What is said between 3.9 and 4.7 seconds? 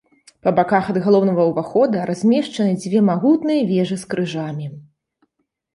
з крыжамі.